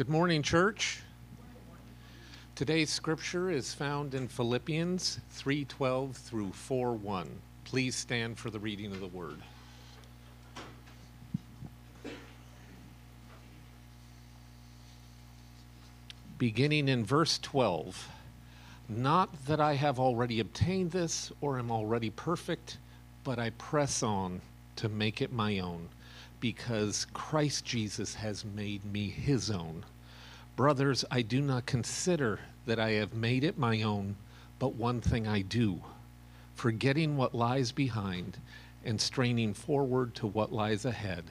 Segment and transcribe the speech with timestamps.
[0.00, 1.02] Good morning, church.
[2.54, 7.42] Today's scripture is found in Philippians 3:12 through 4:1.
[7.64, 9.42] Please stand for the reading of the word.
[16.38, 18.08] Beginning in verse 12.
[18.88, 22.78] Not that I have already obtained this or am already perfect,
[23.22, 24.40] but I press on
[24.76, 25.90] to make it my own
[26.40, 29.84] because Christ Jesus has made me his own.
[30.56, 34.16] Brothers, I do not consider that I have made it my own,
[34.58, 35.80] but one thing I do,
[36.54, 38.38] forgetting what lies behind
[38.84, 41.24] and straining forward to what lies ahead,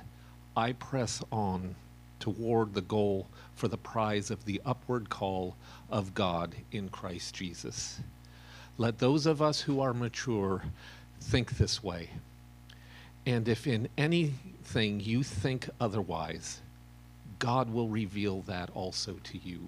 [0.56, 1.76] I press on
[2.20, 5.56] toward the goal for the prize of the upward call
[5.90, 8.00] of God in Christ Jesus.
[8.78, 10.64] Let those of us who are mature
[11.22, 12.10] think this way.
[13.26, 13.90] And if in
[14.70, 16.62] anything you think otherwise,
[17.40, 19.68] God will reveal that also to you.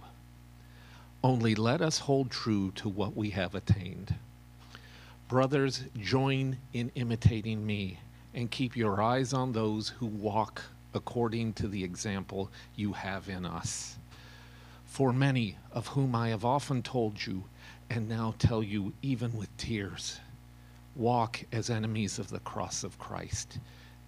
[1.24, 4.13] Only let us hold true to what we have attained.
[5.27, 7.98] Brothers, join in imitating me
[8.35, 10.62] and keep your eyes on those who walk
[10.93, 13.98] according to the example you have in us.
[14.86, 17.46] For many of whom I have often told you,
[17.90, 20.20] and now tell you even with tears,
[20.96, 23.58] walk as enemies of the cross of Christ.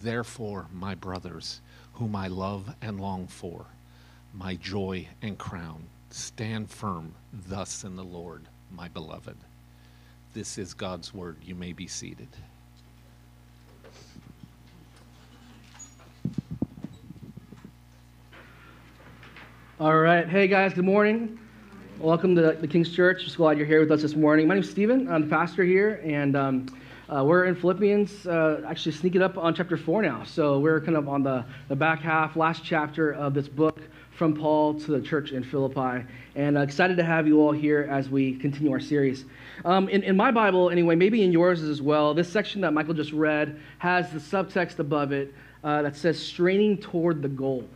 [0.00, 1.60] Therefore, my brothers,
[1.94, 3.66] whom I love and long for,
[4.32, 7.14] my joy and crown, stand firm
[7.48, 9.36] thus in the Lord, my beloved.
[10.32, 11.36] This is God's word.
[11.44, 12.28] You may be seated.
[19.78, 20.26] All right.
[20.26, 21.38] Hey, guys, good morning.
[21.98, 23.24] Welcome to the King's Church.
[23.24, 24.48] Just glad you're here with us this morning.
[24.48, 25.06] My name's Stephen.
[25.08, 26.66] I'm the pastor here, and um,
[27.12, 30.24] uh, we're in Philippians, uh, actually sneaking up on chapter 4 now.
[30.24, 33.80] So we're kind of on the, the back half, last chapter of this book
[34.16, 36.06] from Paul to the church in Philippi.
[36.36, 39.26] And uh, excited to have you all here as we continue our series.
[39.66, 42.94] Um, in, in my Bible, anyway, maybe in yours as well, this section that Michael
[42.94, 45.34] just read has the subtext above it
[45.64, 47.68] uh, that says straining toward the goal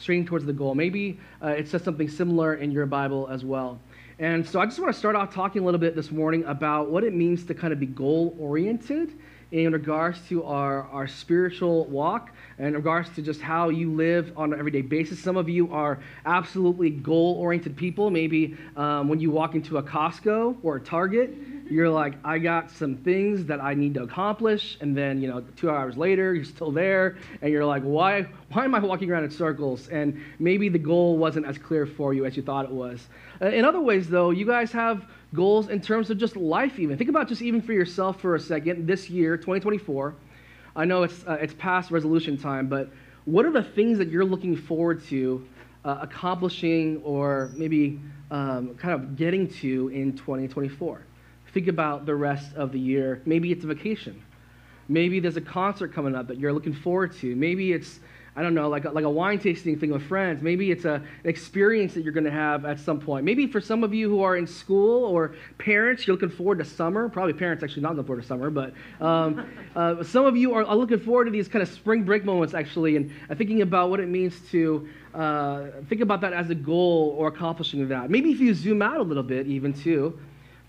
[0.00, 0.74] straining towards the goal.
[0.74, 3.78] Maybe uh, it says something similar in your Bible as well.
[4.20, 6.90] And so I just want to start off talking a little bit this morning about
[6.90, 9.18] what it means to kind of be goal oriented
[9.52, 12.30] in regards to our, our spiritual walk
[12.66, 15.18] in regards to just how you live on an everyday basis.
[15.18, 18.10] Some of you are absolutely goal oriented people.
[18.10, 21.34] Maybe um, when you walk into a Costco or a Target,
[21.70, 24.76] you're like, I got some things that I need to accomplish.
[24.80, 27.16] And then, you know, two hours later, you're still there.
[27.40, 29.88] And you're like, why, why am I walking around in circles?
[29.88, 33.08] And maybe the goal wasn't as clear for you as you thought it was.
[33.40, 36.96] Uh, in other ways, though, you guys have goals in terms of just life, even.
[36.96, 38.86] Think about just even for yourself for a second.
[38.86, 40.14] This year, 2024,
[40.76, 42.90] I know it's, uh, it's past resolution time, but
[43.24, 45.46] what are the things that you're looking forward to
[45.84, 51.02] uh, accomplishing or maybe um, kind of getting to in 2024?
[51.52, 53.22] Think about the rest of the year.
[53.26, 54.22] Maybe it's a vacation.
[54.88, 57.36] Maybe there's a concert coming up that you're looking forward to.
[57.36, 58.00] Maybe it's
[58.40, 60.40] I don't know, like a, like a wine tasting thing with friends.
[60.40, 63.22] Maybe it's a, an experience that you're going to have at some point.
[63.22, 66.64] Maybe for some of you who are in school or parents, you're looking forward to
[66.64, 67.10] summer.
[67.10, 69.46] Probably parents actually not looking forward to summer, but um,
[69.76, 72.54] uh, some of you are, are, looking forward to these kind of spring break moments
[72.54, 76.54] actually, and uh, thinking about what it means to uh, think about that as a
[76.54, 78.08] goal or accomplishing that.
[78.08, 80.18] Maybe if you zoom out a little bit, even too,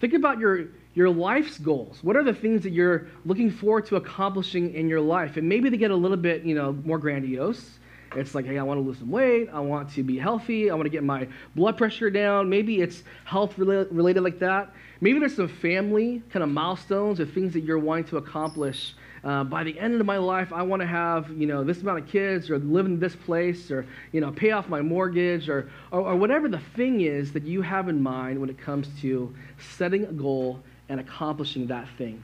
[0.01, 1.99] think about your your life's goals.
[2.01, 5.37] What are the things that you're looking forward to accomplishing in your life?
[5.37, 7.79] And maybe they get a little bit, you know, more grandiose.
[8.13, 9.49] It's like, hey, I want to lose some weight.
[9.53, 10.69] I want to be healthy.
[10.69, 12.49] I want to get my blood pressure down.
[12.49, 14.73] Maybe it's health related like that.
[14.99, 18.95] Maybe there's some family kind of milestones or things that you're wanting to accomplish.
[19.23, 21.99] Uh, by the end of my life, I want to have, you know, this amount
[21.99, 25.69] of kids or live in this place or, you know, pay off my mortgage or,
[25.91, 29.33] or, or whatever the thing is that you have in mind when it comes to
[29.59, 30.61] setting a goal
[30.91, 32.21] and accomplishing that thing.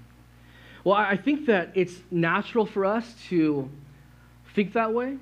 [0.83, 3.69] Well, I think that it's natural for us to
[4.53, 5.17] think that way.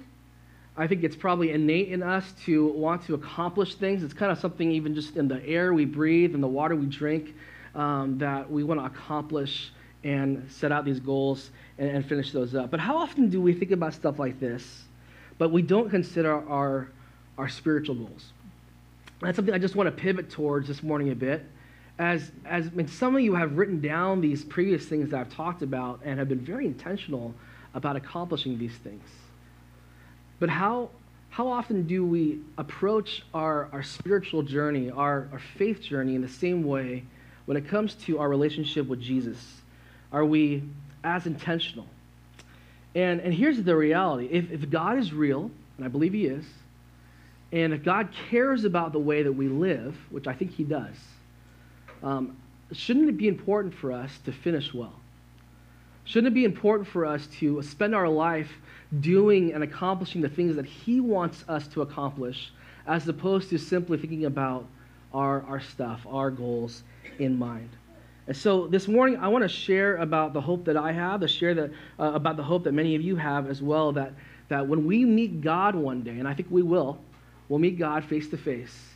[0.76, 4.04] I think it's probably innate in us to want to accomplish things.
[4.04, 6.88] It's kind of something even just in the air we breathe and the water we
[6.88, 7.36] drink
[7.76, 9.72] um, that we want to accomplish
[10.04, 12.72] and set out these goals and, and finish those up.
[12.72, 14.84] But how often do we think about stuff like this,
[15.38, 16.90] but we don't consider our,
[17.38, 18.32] our spiritual goals?
[19.22, 21.46] that's something I just want to pivot towards this morning a bit.
[21.98, 25.34] As, as I mean, some of you have written down these previous things that I've
[25.34, 27.34] talked about and have been very intentional
[27.74, 29.04] about accomplishing these things.
[30.40, 30.90] But how,
[31.30, 36.28] how often do we approach our, our spiritual journey, our, our faith journey, in the
[36.28, 37.04] same way
[37.46, 39.62] when it comes to our relationship with Jesus?
[40.12, 40.64] Are we
[41.04, 41.88] as intentional?
[42.94, 46.46] And, and here's the reality if, if God is real, and I believe He is,
[47.52, 50.96] and if God cares about the way that we live, which I think He does,
[52.06, 52.38] um,
[52.72, 54.94] shouldn't it be important for us to finish well?
[56.06, 58.52] Shouldn't it be important for us to spend our life
[59.00, 62.54] doing and accomplishing the things that He wants us to accomplish,
[62.86, 64.68] as opposed to simply thinking about
[65.13, 66.84] our, our stuff, our goals
[67.18, 67.69] in mind?
[68.28, 71.28] And so this morning, I want to share about the hope that I have, to
[71.28, 74.13] share that, uh, about the hope that many of you have as well, that,
[74.50, 77.00] that when we meet God one day, and I think we will,
[77.50, 78.94] we'll meet God face to face.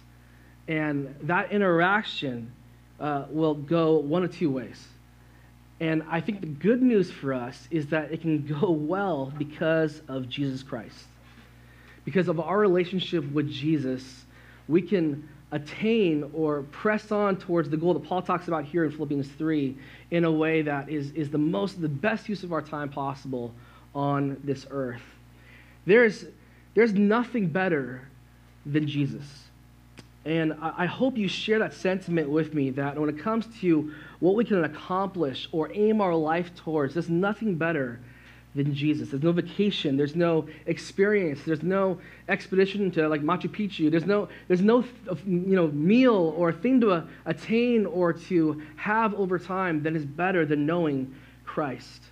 [0.67, 2.51] And that interaction
[2.99, 4.87] uh, will go one of two ways.
[5.79, 10.01] And I think the good news for us is that it can go well because
[10.07, 11.05] of Jesus Christ.
[12.05, 14.25] Because of our relationship with Jesus,
[14.67, 18.91] we can attain or press on towards the goal that Paul talks about here in
[18.91, 19.75] Philippians 3
[20.11, 23.53] in a way that is, is the most, the best use of our time possible
[23.95, 25.01] on this earth.
[25.85, 26.25] There's,
[26.75, 28.07] there's nothing better
[28.65, 29.48] than Jesus.
[30.29, 34.35] And I, hope you share that sentiment with me that when it comes to what
[34.35, 37.99] we can accomplish or aim our life towards, there's nothing better
[38.53, 39.09] than Jesus.
[39.09, 39.97] There's no vacation.
[39.97, 41.39] There's no experience.
[41.47, 43.89] There's no expedition to like Machu Picchu.
[43.89, 44.85] There's no, there's no
[45.25, 50.05] you know, meal or thing to uh, attain or to have over time that is
[50.05, 51.11] better than knowing
[51.43, 52.03] Christ.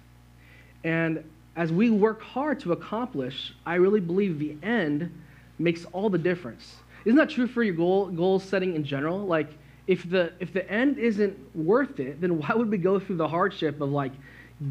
[0.84, 1.24] And
[1.56, 5.12] as we work hard to accomplish, I really believe the end
[5.60, 6.78] makes all the difference.
[7.06, 9.26] Isn't that true for your goal, goal setting in general?
[9.26, 9.50] Like,
[9.88, 13.28] if the, if the end isn't worth it, then why would we go through the
[13.28, 14.12] hardship of like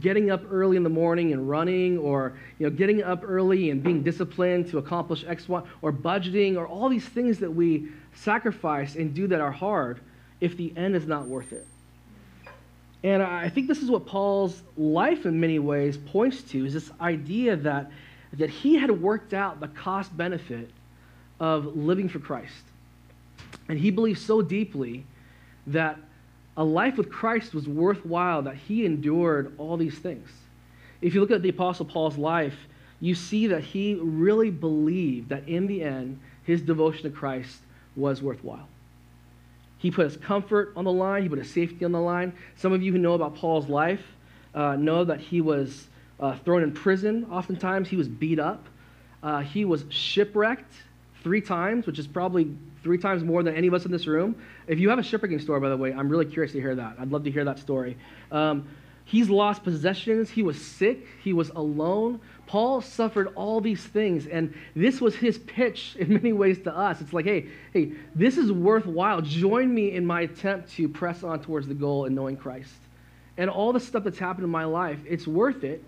[0.01, 3.83] getting up early in the morning and running or you know getting up early and
[3.83, 8.97] being disciplined to accomplish x y or budgeting or all these things that we sacrifice
[8.97, 10.01] and do that are hard
[10.41, 11.67] if the end is not worth it
[13.05, 16.91] and i think this is what paul's life in many ways points to is this
[17.01, 17.91] idea that
[18.33, 20.69] that he had worked out the cost benefit
[21.41, 22.65] of living for christ
[23.69, 25.05] and he believed so deeply
[25.67, 25.99] that
[26.57, 30.29] a life with Christ was worthwhile, that he endured all these things.
[31.01, 32.57] If you look at the Apostle Paul's life,
[33.01, 37.59] you see that he really believed that in the end, his devotion to Christ
[37.95, 38.69] was worthwhile.
[39.79, 42.33] He put his comfort on the line, he put his safety on the line.
[42.57, 44.03] Some of you who know about Paul's life
[44.55, 48.67] uh, know that he was uh, thrown in prison oftentimes, he was beat up,
[49.23, 50.73] uh, he was shipwrecked
[51.27, 52.49] three times, which is probably
[52.85, 54.37] three times more than any of us in this room.
[54.69, 56.95] If you have a shipwrecking story, by the way, I'm really curious to hear that.
[57.01, 57.97] I'd love to hear that story.
[58.31, 58.69] Um,
[59.07, 60.31] he's lost possessions.
[60.31, 61.05] He was sick.
[61.25, 62.21] He was alone.
[62.47, 67.01] Paul suffered all these things, and this was his pitch in many ways to us.
[67.01, 69.21] It's like, hey, hey, this is worthwhile.
[69.21, 72.71] Join me in my attempt to press on towards the goal in knowing Christ.
[73.37, 75.83] And all the stuff that's happened in my life, it's worth it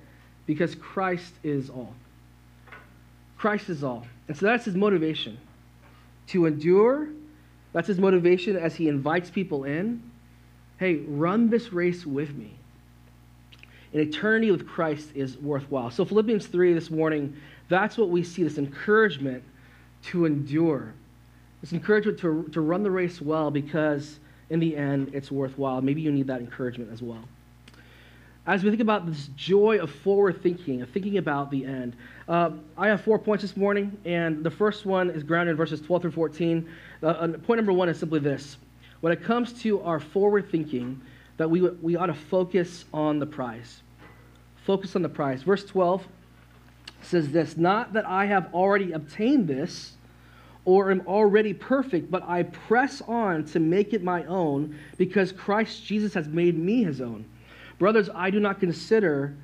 [0.46, 1.94] because Christ is all.
[3.36, 4.04] Christ is all.
[4.28, 5.38] And so that's his motivation
[6.28, 7.08] to endure.
[7.72, 10.02] That's his motivation as he invites people in.
[10.78, 12.54] Hey, run this race with me.
[13.92, 15.90] An eternity with Christ is worthwhile.
[15.90, 17.34] So, Philippians 3 this morning,
[17.70, 19.42] that's what we see this encouragement
[20.04, 20.92] to endure,
[21.62, 24.20] this encouragement to, to run the race well because
[24.50, 25.80] in the end it's worthwhile.
[25.80, 27.24] Maybe you need that encouragement as well
[28.48, 31.94] as we think about this joy of forward thinking, of thinking about the end,
[32.28, 35.82] uh, I have four points this morning, and the first one is grounded in verses
[35.82, 36.68] 12 through 14.
[37.02, 38.56] Uh, point number one is simply this
[39.00, 41.00] when it comes to our forward thinking,
[41.36, 43.82] that we, we ought to focus on the prize.
[44.64, 45.42] Focus on the prize.
[45.42, 46.08] Verse 12
[47.02, 49.92] says this Not that I have already obtained this
[50.64, 55.84] or am already perfect, but I press on to make it my own because Christ
[55.84, 57.26] Jesus has made me his own.
[57.78, 59.36] Brothers, I do not consider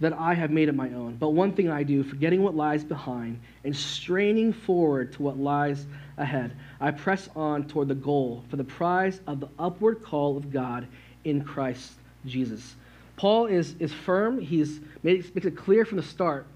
[0.00, 1.16] that I have made it my own.
[1.16, 5.86] But one thing I do, forgetting what lies behind and straining forward to what lies
[6.18, 10.52] ahead, I press on toward the goal for the prize of the upward call of
[10.52, 10.86] God
[11.24, 11.92] in Christ
[12.26, 12.74] Jesus.
[13.16, 14.40] Paul is, is firm.
[14.40, 16.46] He's made, makes it clear from the start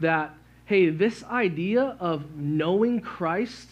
[0.00, 0.34] that,
[0.66, 3.68] hey, this idea of knowing Christ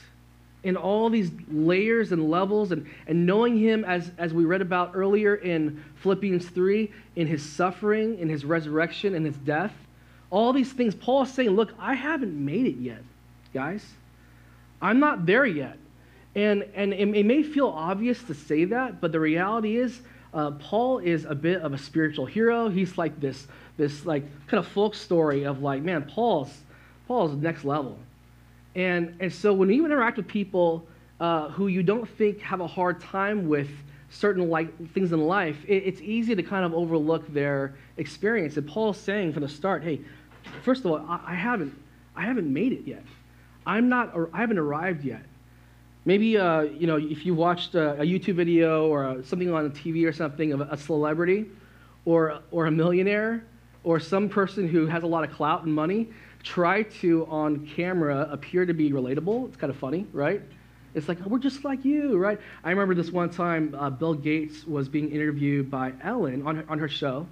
[0.64, 4.92] in all these layers and levels and, and knowing him as, as we read about
[4.94, 9.72] earlier in Philippians 3, in his suffering, in his resurrection, in his death.
[10.30, 13.02] All these things, Paul is saying, look, I haven't made it yet,
[13.52, 13.84] guys.
[14.80, 15.76] I'm not there yet.
[16.34, 20.00] And, and it, it may feel obvious to say that, but the reality is,
[20.32, 22.68] uh, Paul is a bit of a spiritual hero.
[22.68, 26.52] He's like this, this like kind of folk story of like, man, Paul's,
[27.06, 27.98] Paul's next level.
[28.74, 30.86] And, and so when you interact with people
[31.20, 33.68] uh, who you don't think have a hard time with
[34.10, 38.56] certain like things in life, it, it's easy to kind of overlook their experience.
[38.56, 40.00] And Paul's saying from the start, hey,
[40.62, 41.74] first of all, I, I haven't,
[42.16, 43.04] I haven't made it yet.
[43.66, 45.22] I'm not, I haven't arrived yet.
[46.04, 49.70] Maybe, uh, you know, if you watched a, a YouTube video or a, something on
[49.70, 51.46] TV or something of a, a celebrity
[52.04, 53.44] or, or a millionaire
[53.84, 56.08] or some person who has a lot of clout and money,
[56.44, 59.48] try to, on camera, appear to be relatable.
[59.48, 60.42] It's kind of funny, right?
[60.94, 62.38] It's like, oh, we're just like you, right?
[62.62, 66.64] I remember this one time uh, Bill Gates was being interviewed by Ellen on her,
[66.68, 67.26] on her show,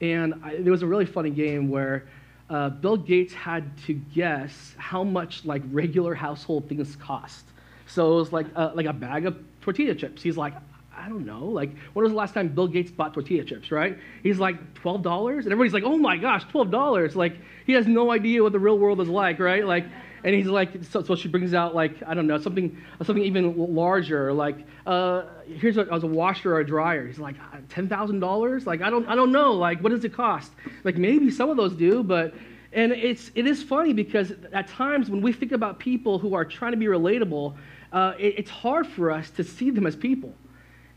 [0.00, 2.06] and I, there was a really funny game where
[2.48, 7.44] uh, Bill Gates had to guess how much like regular household things cost.
[7.86, 10.22] So it was like a, like a bag of tortilla chips.
[10.22, 10.54] He's like,
[11.02, 11.46] I don't know.
[11.46, 13.98] Like, when was the last time Bill Gates bought tortilla chips, right?
[14.22, 15.38] He's like, $12?
[15.38, 17.16] And everybody's like, oh my gosh, $12.
[17.16, 19.66] Like, he has no idea what the real world is like, right?
[19.66, 19.84] Like,
[20.22, 23.74] and he's like, so, so she brings out like, I don't know, something, something even
[23.74, 24.32] larger.
[24.32, 27.04] Like, uh, here's a, a washer or a dryer.
[27.04, 27.34] He's like,
[27.68, 28.66] $10,000?
[28.66, 29.54] Like, I don't, I don't know.
[29.54, 30.52] Like, what does it cost?
[30.84, 32.32] Like, maybe some of those do, but,
[32.72, 36.44] and it's, it is funny because at times when we think about people who are
[36.44, 37.56] trying to be relatable,
[37.92, 40.32] uh, it, it's hard for us to see them as people.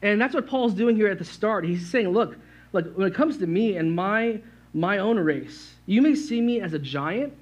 [0.05, 1.65] And that's what Paul's doing here at the start.
[1.65, 2.37] He's saying, look,
[2.73, 4.39] look, when it comes to me and my,
[4.75, 7.33] my own race, you may see me as a giant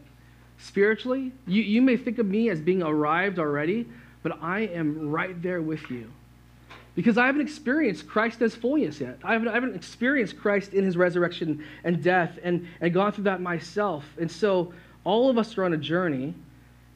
[0.60, 1.34] spiritually.
[1.46, 3.86] You, you may think of me as being arrived already,
[4.22, 6.10] but I am right there with you.
[6.96, 9.20] Because I haven't experienced Christ as fullness yet.
[9.26, 13.26] I haven't, I haven't experienced Christ in his resurrection and death and, and gone through
[13.26, 14.06] that myself.
[14.18, 16.34] And so all of us are on a journey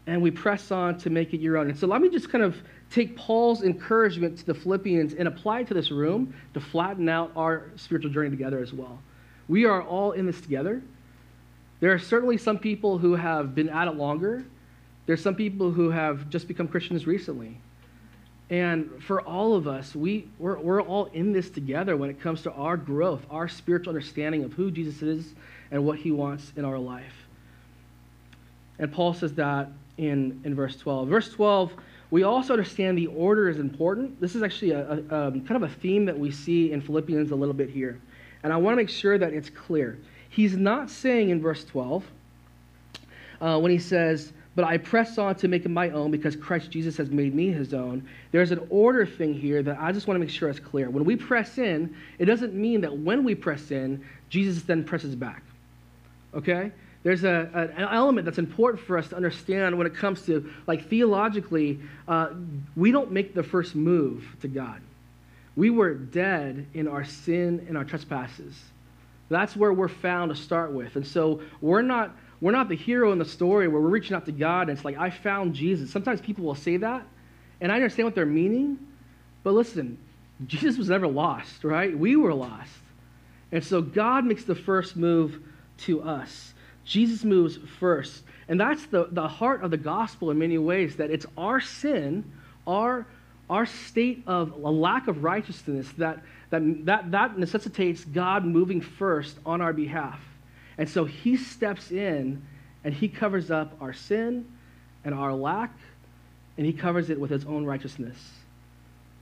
[0.05, 1.67] and we press on to make it your own.
[1.69, 2.55] And so let me just kind of
[2.91, 7.31] take Paul's encouragement to the Philippians and apply it to this room to flatten out
[7.35, 8.99] our spiritual journey together as well.
[9.47, 10.81] We are all in this together.
[11.79, 14.45] There are certainly some people who have been at it longer.
[15.05, 17.57] There's some people who have just become Christians recently.
[18.49, 22.41] And for all of us, we, we're, we're all in this together when it comes
[22.43, 25.33] to our growth, our spiritual understanding of who Jesus is
[25.69, 27.27] and what he wants in our life.
[28.79, 31.09] And Paul says that in, in verse 12.
[31.09, 31.73] Verse 12,
[32.09, 34.19] we also understand the order is important.
[34.21, 37.31] This is actually a, a um, kind of a theme that we see in Philippians
[37.31, 37.99] a little bit here.
[38.43, 39.97] And I want to make sure that it's clear.
[40.29, 42.05] He's not saying in verse 12,
[43.41, 46.71] uh, when he says, But I press on to make it my own because Christ
[46.71, 48.07] Jesus has made me his own.
[48.31, 50.89] There's an order thing here that I just want to make sure is clear.
[50.89, 55.15] When we press in, it doesn't mean that when we press in, Jesus then presses
[55.15, 55.43] back.
[56.33, 56.71] Okay?
[57.07, 60.89] There's a, an element that's important for us to understand when it comes to, like,
[60.89, 62.31] theologically, uh,
[62.75, 64.81] we don't make the first move to God.
[65.55, 68.61] We were dead in our sin and our trespasses.
[69.29, 70.97] That's where we're found to start with.
[70.97, 74.25] And so we're not, we're not the hero in the story where we're reaching out
[74.25, 75.89] to God and it's like, I found Jesus.
[75.89, 77.07] Sometimes people will say that,
[77.61, 78.79] and I understand what they're meaning,
[79.45, 79.97] but listen,
[80.45, 81.97] Jesus was never lost, right?
[81.97, 82.73] We were lost.
[83.53, 85.39] And so God makes the first move
[85.85, 86.53] to us.
[86.87, 88.23] Jesus moves first.
[88.47, 92.23] And that's the, the heart of the gospel in many ways that it's our sin,
[92.65, 93.05] our,
[93.49, 99.37] our state of a lack of righteousness that, that, that, that necessitates God moving first
[99.45, 100.19] on our behalf.
[100.77, 102.41] And so he steps in
[102.85, 104.45] and he covers up our sin
[105.03, 105.73] and our lack,
[106.57, 108.17] and he covers it with his own righteousness.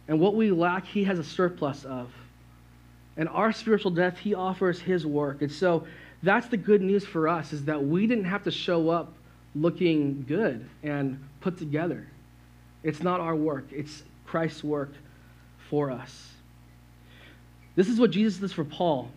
[0.07, 2.11] And what we lack, he has a surplus of.
[3.17, 5.41] And our spiritual death, he offers his work.
[5.41, 5.85] And so
[6.25, 9.13] that's the good news for us is that we didn't have to show up
[9.55, 12.07] looking good and put together.
[12.83, 14.93] It's not our work, it's Christ's work
[15.69, 16.31] for us.
[17.75, 19.09] This is what Jesus does for Paul.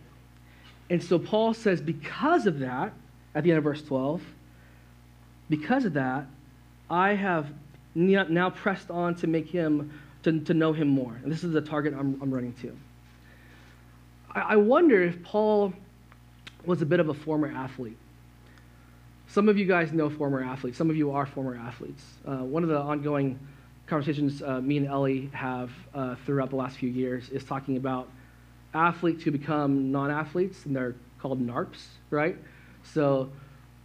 [0.89, 2.93] And so Paul says, because of that,
[3.35, 4.21] at the end of verse 12,
[5.49, 6.25] because of that,
[6.89, 7.47] I have
[7.95, 9.91] now pressed on to make him,
[10.23, 11.17] to, to know him more.
[11.23, 12.77] And this is the target I'm, I'm running to.
[14.31, 15.73] I, I wonder if Paul
[16.65, 17.97] was a bit of a former athlete.
[19.27, 20.77] Some of you guys know former athletes.
[20.77, 22.03] Some of you are former athletes.
[22.25, 23.39] Uh, one of the ongoing
[23.85, 28.07] conversations uh, me and Ellie have uh, throughout the last few years is talking about
[28.73, 32.37] athletes who become non-athletes, and they're called NARPs, right?
[32.83, 33.29] So,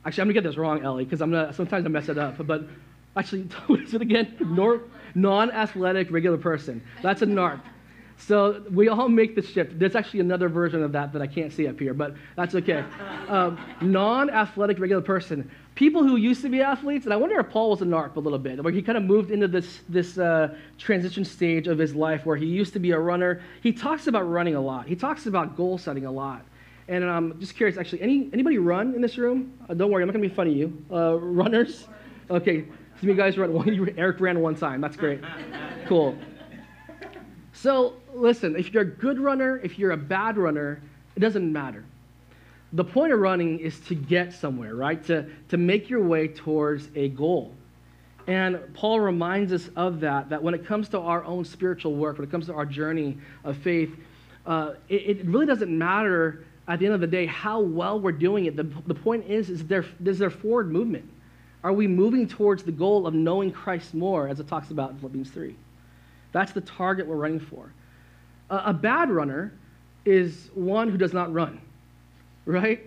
[0.05, 2.47] actually, I'm gonna get this wrong, Ellie, because I'm gonna sometimes I mess it up.
[2.47, 2.65] But
[3.17, 4.37] actually, what is it again?
[5.15, 6.83] non-athletic regular person.
[7.03, 7.61] That's a NARP.
[8.17, 9.79] So we all make the shift.
[9.79, 12.85] There's actually another version of that that I can't see up here, but that's okay.
[13.25, 15.51] Um, non athletic, regular person.
[15.77, 18.21] People who used to be athletes, and I wonder if Paul was a NARP a
[18.21, 21.95] little bit, where he kind of moved into this, this uh, transition stage of his
[21.95, 23.41] life where he used to be a runner.
[23.63, 26.45] He talks about running a lot, he talks about goal setting a lot.
[26.87, 29.59] And I'm um, just curious, actually, any, anybody run in this room?
[29.71, 30.85] Uh, don't worry, I'm not going to be funny you.
[30.93, 31.89] Uh, runners?
[32.29, 32.67] Okay,
[33.01, 33.55] some of you guys run.
[33.55, 34.81] One, Eric ran one time.
[34.81, 35.21] That's great.
[35.87, 36.17] Cool.
[37.53, 40.81] So, listen, if you're a good runner, if you're a bad runner,
[41.17, 41.85] it doesn't matter.
[42.73, 45.05] The point of running is to get somewhere, right?
[45.05, 47.55] To, to make your way towards a goal.
[48.27, 52.19] And Paul reminds us of that, that when it comes to our own spiritual work,
[52.19, 53.95] when it comes to our journey of faith,
[54.47, 58.13] uh, it, it, really doesn't matter at the end of the day how well we're
[58.13, 58.57] doing it.
[58.57, 61.09] The, the point is, is there, is there forward movement?
[61.63, 64.99] Are we moving towards the goal of knowing Christ more, as it talks about in
[64.99, 65.55] Philippians 3?
[66.33, 67.73] That's the target we're running for.
[68.51, 69.53] Uh, a bad runner
[70.05, 71.61] is one who does not run,
[72.45, 72.87] right?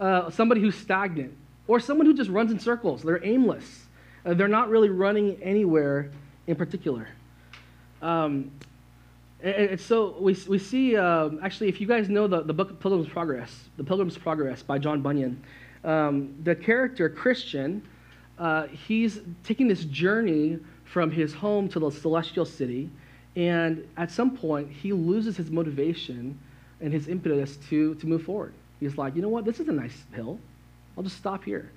[0.00, 1.32] Uh, somebody who's stagnant,
[1.66, 3.02] or someone who just runs in circles.
[3.02, 3.86] They're aimless.
[4.24, 6.10] Uh, they're not really running anywhere
[6.46, 7.08] in particular.
[8.00, 8.50] Um,
[9.42, 12.78] and, and, so we, we see, um, actually, if you guys know the, the book
[12.80, 15.42] Pilgrim's Progress, The Pilgrim's Progress by John Bunyan,
[15.84, 17.82] um, the character Christian,
[18.38, 22.90] uh, he's taking this journey from his home to the celestial city.
[23.36, 26.38] And at some point, he loses his motivation
[26.80, 28.52] and his impetus to, to move forward.
[28.80, 29.44] He's like, you know what?
[29.44, 30.38] This is a nice hill.
[30.96, 31.70] I'll just stop here.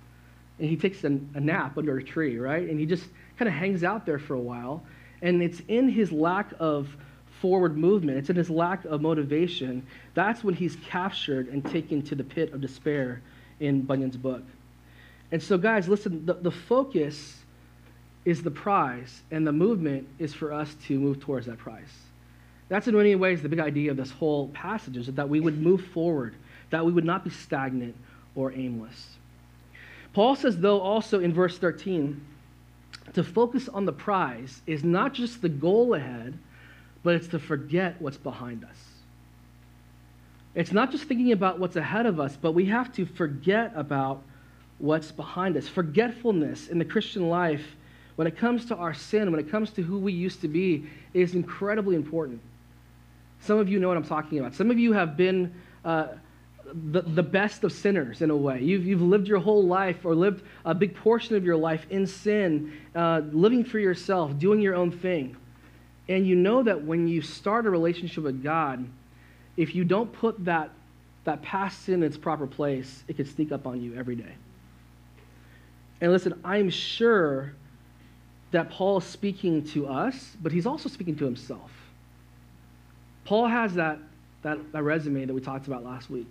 [0.59, 2.67] And he takes a, a nap under a tree, right?
[2.67, 3.05] And he just
[3.37, 4.83] kind of hangs out there for a while.
[5.21, 6.89] And it's in his lack of
[7.41, 9.85] forward movement, it's in his lack of motivation.
[10.13, 13.21] That's when he's captured and taken to the pit of despair
[13.59, 14.43] in Bunyan's book.
[15.31, 17.43] And so, guys, listen, the, the focus
[18.25, 21.93] is the prize, and the movement is for us to move towards that prize.
[22.67, 25.61] That's in many ways the big idea of this whole passage is that we would
[25.61, 26.35] move forward,
[26.71, 27.95] that we would not be stagnant
[28.33, 29.17] or aimless.
[30.13, 32.19] Paul says, though, also in verse 13,
[33.13, 36.37] to focus on the prize is not just the goal ahead,
[37.03, 38.77] but it's to forget what's behind us.
[40.55, 44.23] It's not just thinking about what's ahead of us, but we have to forget about
[44.79, 45.67] what's behind us.
[45.67, 47.75] Forgetfulness in the Christian life
[48.15, 50.85] when it comes to our sin, when it comes to who we used to be,
[51.13, 52.41] is incredibly important.
[53.41, 54.55] Some of you know what I'm talking about.
[54.55, 56.07] Some of you have been uh,
[56.91, 58.61] the, the best of sinners in a way.
[58.61, 62.07] You've, you've lived your whole life or lived a big portion of your life in
[62.07, 65.35] sin, uh, living for yourself, doing your own thing.
[66.07, 68.85] And you know that when you start a relationship with God,
[69.57, 70.69] if you don't put that,
[71.23, 74.33] that past sin in its proper place, it could sneak up on you every day.
[76.01, 77.53] And listen, I'm sure
[78.55, 81.71] that Paul is speaking to us, but he's also speaking to himself.
[83.25, 83.99] Paul has that,
[84.43, 86.29] that, that resume that we talked about last week.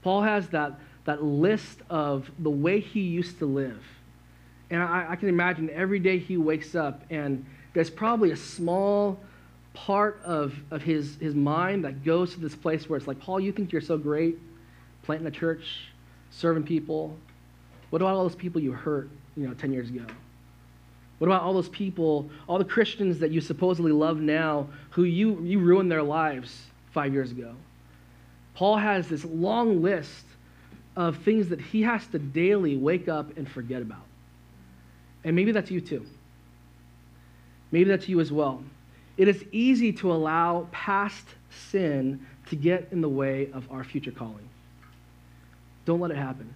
[0.00, 0.72] Paul has that,
[1.04, 3.84] that list of the way he used to live.
[4.70, 9.20] And I, I can imagine every day he wakes up, and there's probably a small
[9.74, 13.40] part of, of his, his mind that goes to this place where it's like, Paul,
[13.40, 14.38] you think you're so great,
[15.02, 15.88] planting a church,
[16.30, 17.14] serving people.
[17.90, 20.06] What about all those people you hurt, you know, 10 years ago?
[21.22, 25.40] What about all those people, all the Christians that you supposedly love now, who you,
[25.44, 27.54] you ruined their lives five years ago?
[28.56, 30.24] Paul has this long list
[30.96, 34.02] of things that he has to daily wake up and forget about.
[35.22, 36.04] And maybe that's you too.
[37.70, 38.64] Maybe that's you as well.
[39.16, 41.24] It is easy to allow past
[41.70, 44.48] sin to get in the way of our future calling.
[45.84, 46.52] Don't let it happen.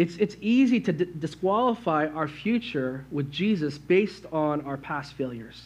[0.00, 5.60] It's, it's easy to d- disqualify our future with Jesus based on our past failures.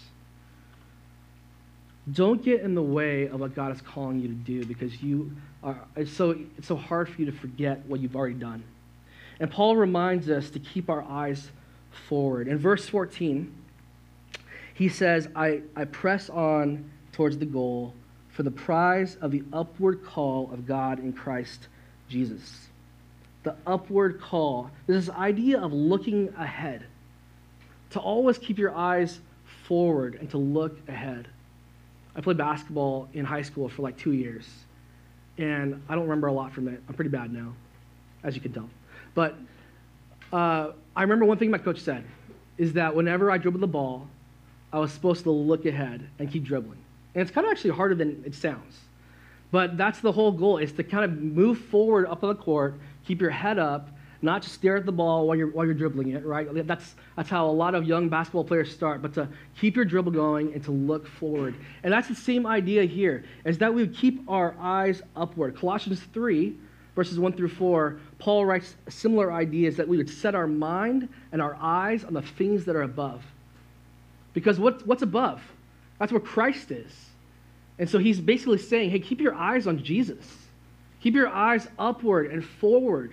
[2.12, 5.30] Don't get in the way of what God is calling you to do because you
[5.62, 8.64] are, it's, so, it's so hard for you to forget what you've already done.
[9.38, 11.48] And Paul reminds us to keep our eyes
[12.08, 12.48] forward.
[12.48, 13.54] In verse 14,
[14.74, 17.94] he says, I, I press on towards the goal
[18.30, 21.68] for the prize of the upward call of God in Christ
[22.08, 22.64] Jesus
[23.44, 24.70] the upward call.
[24.86, 26.84] This idea of looking ahead,
[27.90, 29.20] to always keep your eyes
[29.64, 31.28] forward and to look ahead.
[32.16, 34.48] I played basketball in high school for like two years,
[35.38, 36.82] and I don't remember a lot from it.
[36.88, 37.54] I'm pretty bad now,
[38.24, 38.68] as you can tell.
[39.14, 39.36] But
[40.32, 42.04] uh, I remember one thing my coach said
[42.58, 44.08] is that whenever I dribbled the ball,
[44.72, 46.78] I was supposed to look ahead and keep dribbling.
[47.14, 48.80] And it's kind of actually harder than it sounds.
[49.52, 52.74] But that's the whole goal is to kind of move forward up on the court
[53.06, 53.88] keep your head up,
[54.22, 56.48] not to stare at the ball while you're, while you're dribbling it, right?
[56.66, 59.28] That's, that's how a lot of young basketball players start, but to
[59.60, 61.54] keep your dribble going and to look forward.
[61.82, 65.56] And that's the same idea here, is that we would keep our eyes upward.
[65.56, 66.56] Colossians 3,
[66.96, 71.42] verses 1 through 4, Paul writes similar ideas that we would set our mind and
[71.42, 73.22] our eyes on the things that are above.
[74.32, 75.42] Because what, what's above?
[75.98, 76.92] That's where Christ is.
[77.78, 80.43] And so he's basically saying, hey, keep your eyes on Jesus.
[81.04, 83.12] Keep your eyes upward and forward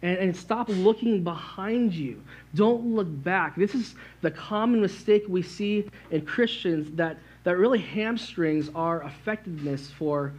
[0.00, 2.22] and, and stop looking behind you.
[2.54, 3.56] Don't look back.
[3.56, 9.90] This is the common mistake we see in Christians that, that really hamstrings our effectiveness
[9.90, 10.34] for,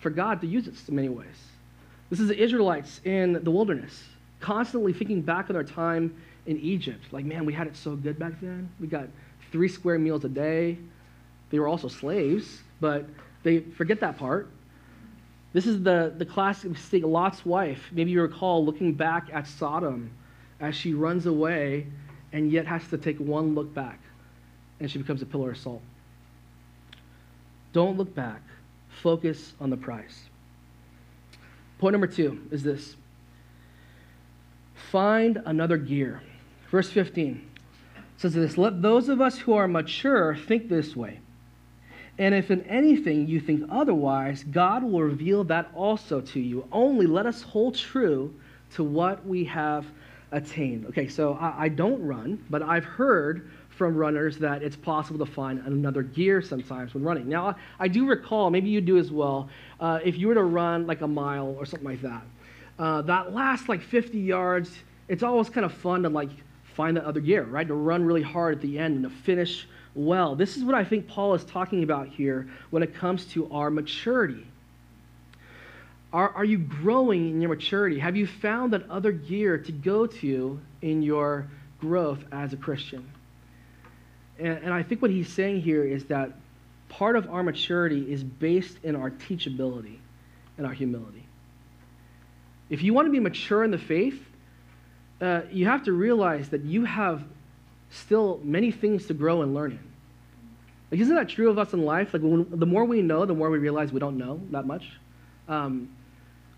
[0.00, 1.28] for God to use us in many ways.
[2.10, 4.02] This is the Israelites in the wilderness,
[4.40, 6.12] constantly thinking back on their time
[6.46, 7.04] in Egypt.
[7.12, 8.68] Like, man, we had it so good back then.
[8.80, 9.06] We got
[9.52, 10.76] three square meals a day.
[11.50, 13.06] They were also slaves, but
[13.44, 14.50] they forget that part.
[15.52, 17.04] This is the, the classic mistake.
[17.04, 20.10] Lot's wife, maybe you recall looking back at Sodom
[20.60, 21.86] as she runs away
[22.32, 24.00] and yet has to take one look back
[24.80, 25.82] and she becomes a pillar of salt.
[27.72, 28.42] Don't look back.
[29.02, 30.24] Focus on the prize.
[31.78, 32.96] Point number two is this
[34.74, 36.22] find another gear.
[36.70, 37.50] Verse 15
[38.16, 41.20] says this Let those of us who are mature think this way.
[42.18, 46.66] And if in anything you think otherwise, God will reveal that also to you.
[46.70, 48.34] Only let us hold true
[48.74, 49.86] to what we have
[50.30, 50.86] attained.
[50.86, 55.30] Okay, so I, I, don't run, but I've heard from runners that it's possible to
[55.30, 57.28] find another gear sometimes when running.
[57.28, 59.48] Now, I do recall, maybe you do as well,
[59.80, 62.22] uh, if you were to run like a mile or something like that,
[62.78, 64.70] uh, that last like 50 yards,
[65.08, 66.30] it's always kind of fun to like
[66.74, 67.66] find that other gear, right?
[67.66, 70.34] To run really hard at the end and to finish well.
[70.34, 73.70] This is what I think Paul is talking about here when it comes to our
[73.70, 74.46] maturity.
[76.12, 77.98] Are, are you growing in your maturity?
[77.98, 81.48] Have you found that other gear to go to in your
[81.80, 83.08] growth as a Christian?
[84.38, 86.32] And, and I think what he's saying here is that
[86.88, 89.96] part of our maturity is based in our teachability
[90.58, 91.24] and our humility.
[92.68, 94.22] If you want to be mature in the faith,
[95.20, 97.22] uh, you have to realize that you have
[97.92, 99.92] still many things to grow and learn in.
[100.90, 102.12] Like, isn't that true of us in life?
[102.12, 104.90] Like, when, the more we know, the more we realize we don't know that much.
[105.48, 105.88] Um,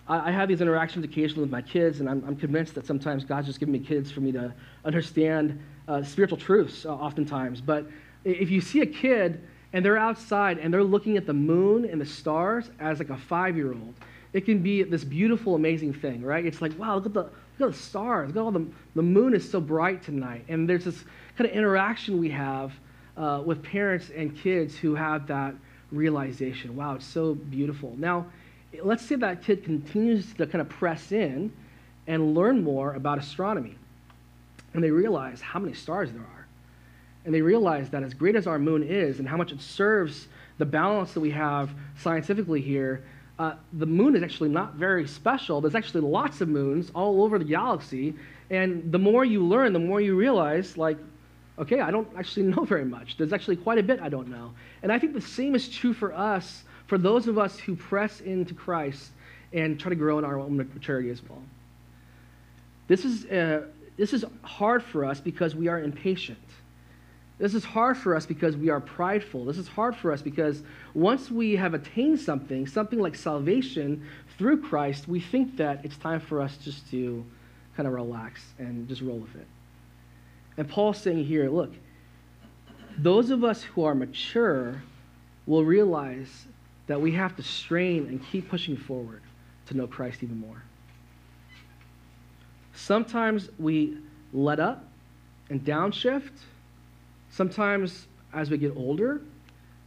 [0.09, 3.25] I, I, have these interactions occasionally with my kids, and I'm, I'm, convinced that sometimes
[3.25, 4.53] God's just giving me kids for me to
[4.85, 7.61] understand uh, spiritual truths, uh, oftentimes.
[7.61, 7.87] But
[8.25, 9.41] if you see a kid
[9.73, 13.17] and they're outside and they're looking at the moon and the stars as like a
[13.17, 13.95] five year old,
[14.33, 16.45] it can be this beautiful, amazing thing, right?
[16.45, 18.29] It's like, wow, look at the, look at the stars.
[18.29, 20.45] Look at all the, the moon is so bright tonight.
[20.49, 21.05] And there's this
[21.37, 22.73] kind of interaction we have
[23.17, 25.55] uh, with parents and kids who have that
[25.93, 26.75] realization.
[26.77, 27.95] Wow, it's so beautiful.
[27.97, 28.27] Now,
[28.83, 31.53] let's say that kid continues to kind of press in
[32.07, 33.77] and learn more about astronomy.
[34.73, 36.47] And they realize how many stars there are.
[37.25, 40.29] And they realize that as great as our moon is and how much it serves
[40.59, 43.05] the balance that we have scientifically here,
[43.39, 45.61] uh, the moon is actually not very special.
[45.61, 48.15] There's actually lots of moons all over the galaxy.
[48.51, 50.99] And the more you learn, the more you realize, like,
[51.59, 53.17] okay, I don't actually know very much.
[53.17, 54.53] There's actually quite a bit I don't know.
[54.83, 58.21] And I think the same is true for us, for those of us who press
[58.21, 59.11] into Christ
[59.53, 61.43] and try to grow in our own maturity as well.
[62.87, 63.63] This is, uh,
[63.97, 66.39] this is hard for us because we are impatient.
[67.39, 69.45] This is hard for us because we are prideful.
[69.45, 70.63] This is hard for us because
[70.95, 74.07] once we have attained something, something like salvation
[74.39, 77.25] through Christ, we think that it's time for us just to
[77.77, 79.47] kind of relax and just roll with it.
[80.57, 81.73] And Paul's saying here, look,
[82.97, 84.83] those of us who are mature
[85.47, 86.47] will realize
[86.87, 89.23] that we have to strain and keep pushing forward
[89.67, 90.63] to know Christ even more.
[92.75, 93.99] Sometimes we
[94.33, 94.85] let up
[95.51, 96.31] and downshift.
[97.35, 99.21] Sometimes as we get older,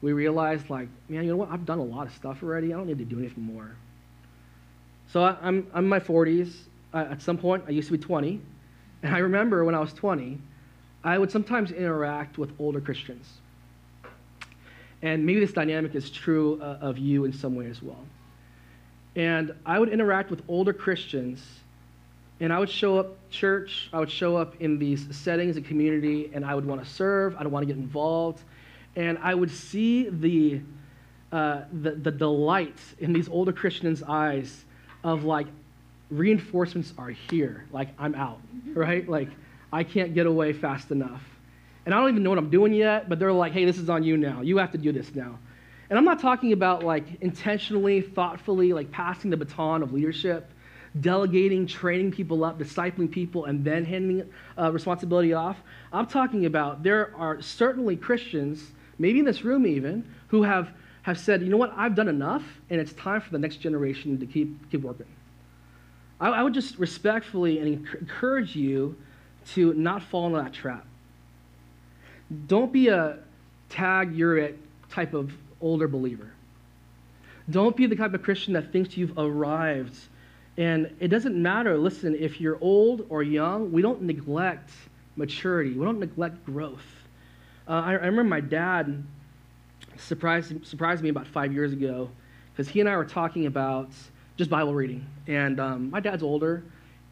[0.02, 1.50] we realize, like, man, you know what?
[1.50, 2.74] I've done a lot of stuff already.
[2.74, 3.72] I don't need to do anything more.
[5.08, 6.54] So I, am I'm in my 40s.
[6.94, 8.42] at some point, I used to be 20.
[9.04, 10.40] And I remember when I was 20,
[11.06, 13.26] I would sometimes interact with older Christians.
[15.02, 18.06] And maybe this dynamic is true uh, of you in some way as well.
[19.16, 21.42] And I would interact with older Christians,
[22.39, 26.30] and I would show up church, I would show up in these settings and community,
[26.34, 28.41] and I would want to serve, I'd want to get involved,
[28.95, 30.62] and I would see the,
[31.32, 34.65] uh, the, the delight in these older Christians' eyes
[35.04, 35.47] of like,
[36.10, 38.39] reinforcements are here, like I'm out,
[38.73, 39.08] right?
[39.08, 39.30] Like,
[39.71, 41.21] I can't get away fast enough.
[41.86, 43.89] And I don't even know what I'm doing yet, but they're like, hey, this is
[43.89, 44.41] on you now.
[44.41, 45.38] You have to do this now.
[45.89, 50.52] And I'm not talking about like intentionally, thoughtfully, like passing the baton of leadership.
[51.00, 55.58] Delegating, training people up, discipling people, and then handing uh, responsibility off.
[55.91, 60.71] I'm talking about there are certainly Christians, maybe in this room even, who have,
[61.04, 64.19] have said, you know what, I've done enough, and it's time for the next generation
[64.19, 65.06] to keep, keep working.
[66.19, 68.95] I, I would just respectfully and encourage you
[69.54, 70.86] to not fall into that trap.
[72.47, 73.19] Don't be a
[73.69, 76.32] tag you're it type of older believer.
[77.50, 79.95] Don't be the type of Christian that thinks you've arrived.
[80.58, 84.72] And it doesn't matter, listen, if you're old or young, we don't neglect
[85.15, 86.86] maturity, we don't neglect growth.
[87.67, 89.04] Uh, I, I, remember my dad
[89.98, 92.10] surprised, surprised me about five years ago
[92.52, 93.89] because he and I were talking about
[94.36, 95.06] just Bible reading.
[95.28, 96.63] And um, my dad's older,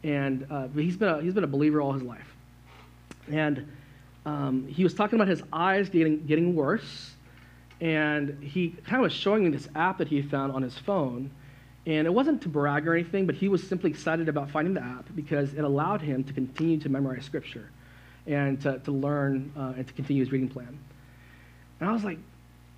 [0.02, 2.34] and uh, he's, been a, he's been a believer all his life.
[3.30, 3.70] And
[4.24, 7.12] um, he was talking about his eyes getting, getting worse,
[7.80, 11.30] and he kind of was showing me this app that he found on his phone.
[11.86, 14.82] And it wasn't to brag or anything, but he was simply excited about finding the
[14.82, 17.70] app because it allowed him to continue to memorize scripture
[18.26, 20.76] and to, to learn uh, and to continue his reading plan.
[21.78, 22.18] And I was like,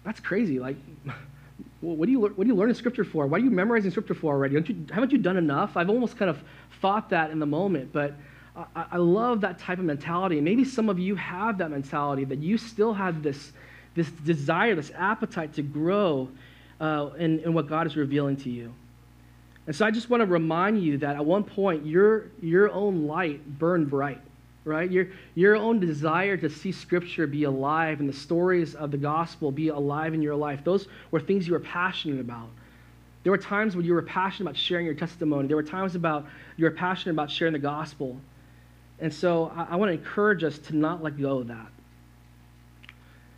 [0.05, 0.59] that's crazy.
[0.61, 0.77] Like,
[1.81, 3.27] what, do you, what are you learning scripture for?
[3.27, 4.57] Why are you memorizing scripture for already?
[4.57, 5.77] You, haven't you done enough?
[5.79, 6.39] I've almost kind of
[6.83, 8.15] thought that in the moment, but
[8.77, 10.39] I, I love that type of mentality.
[10.43, 13.53] Maybe some of you have that mentality that you still have this,
[13.95, 16.29] this desire, this appetite to grow
[16.79, 18.75] uh, in, in what God is revealing to you.
[19.69, 23.07] And so I just want to remind you that at one point, your, your own
[23.07, 24.21] light burned bright
[24.69, 24.91] right?
[24.91, 29.51] Your, your own desire to see Scripture be alive and the stories of the gospel
[29.51, 32.49] be alive in your life, those were things you were passionate about.
[33.23, 35.49] There were times when you were passionate about sharing your testimony.
[35.49, 36.27] There were times about
[36.57, 38.21] you were passionate about sharing the gospel.
[39.01, 41.67] And so I, I want to encourage us to not let go of that.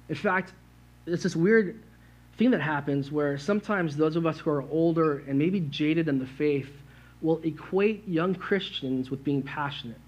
[0.08, 0.52] In fact,
[1.06, 1.80] it's this weird
[2.40, 6.18] thing that happens where sometimes those of us who are older and maybe jaded in
[6.18, 6.70] the faith
[7.20, 10.00] will equate young Christians with being passionate.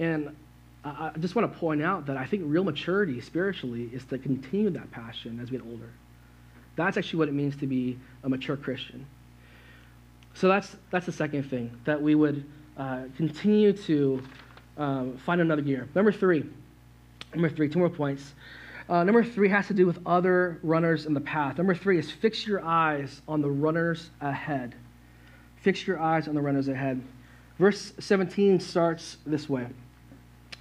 [0.00, 0.34] And
[0.84, 4.70] I just want to point out that I think real maturity spiritually is to continue
[4.70, 5.88] that passion as we get older.
[6.74, 9.06] That's actually what it means to be a mature Christian.
[10.34, 12.44] So that's, that's the second thing, that we would
[12.76, 14.20] uh, continue to
[14.76, 15.88] um, find another gear.
[15.94, 16.44] Number three,
[17.34, 18.34] number three, two more points.
[18.88, 21.58] Uh, number three has to do with other runners in the path.
[21.58, 24.74] Number three is fix your eyes on the runners ahead.
[25.56, 27.02] Fix your eyes on the runners ahead.
[27.58, 29.66] Verse 17 starts this way.